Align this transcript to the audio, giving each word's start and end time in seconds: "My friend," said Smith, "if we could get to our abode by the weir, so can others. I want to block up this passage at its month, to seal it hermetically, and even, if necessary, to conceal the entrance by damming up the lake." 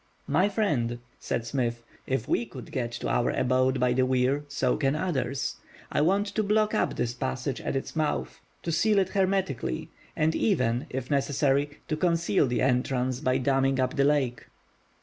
"My 0.25 0.49
friend," 0.49 0.97
said 1.19 1.45
Smith, 1.45 1.83
"if 2.07 2.27
we 2.27 2.43
could 2.47 2.71
get 2.71 2.91
to 2.93 3.07
our 3.07 3.29
abode 3.29 3.79
by 3.79 3.93
the 3.93 4.03
weir, 4.03 4.45
so 4.47 4.75
can 4.75 4.95
others. 4.95 5.57
I 5.91 6.01
want 6.01 6.25
to 6.25 6.41
block 6.41 6.73
up 6.73 6.95
this 6.95 7.13
passage 7.13 7.61
at 7.61 7.75
its 7.75 7.95
month, 7.95 8.39
to 8.63 8.71
seal 8.71 8.97
it 8.97 9.09
hermetically, 9.09 9.91
and 10.15 10.33
even, 10.33 10.87
if 10.89 11.11
necessary, 11.11 11.77
to 11.87 11.95
conceal 11.95 12.47
the 12.47 12.63
entrance 12.63 13.19
by 13.19 13.37
damming 13.37 13.79
up 13.79 13.95
the 13.95 14.03
lake." 14.03 14.45